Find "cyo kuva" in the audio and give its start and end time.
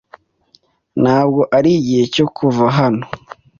2.15-2.65